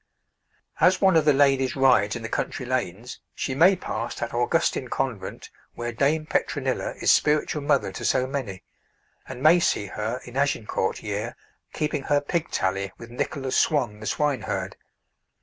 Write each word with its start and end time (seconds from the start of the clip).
As 0.79 0.99
one 0.99 1.15
of 1.15 1.25
the 1.25 1.31
ladies 1.33 1.75
rides 1.75 2.15
in 2.15 2.23
the 2.23 2.27
country 2.27 2.65
lanes, 2.65 3.19
she 3.35 3.53
may 3.53 3.75
pass 3.75 4.15
that 4.15 4.33
Augustine 4.33 4.87
convent 4.87 5.51
where 5.75 5.91
Dame 5.91 6.25
Petronilla 6.25 6.95
is 6.99 7.11
spiritual 7.11 7.61
Mother 7.61 7.91
to 7.91 8.03
so 8.03 8.25
many, 8.25 8.63
and 9.27 9.43
may 9.43 9.59
see 9.59 9.85
her 9.85 10.19
in 10.25 10.37
Agincourt 10.37 11.03
year 11.03 11.35
keeping 11.71 12.01
her 12.05 12.19
pig 12.19 12.49
tally 12.49 12.91
with 12.97 13.11
Nicholas 13.11 13.55
Swon, 13.55 13.99
the 13.99 14.07
swineherd. 14.07 14.75